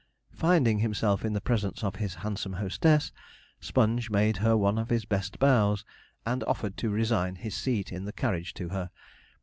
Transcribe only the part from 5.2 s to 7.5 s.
bows, and offered to resign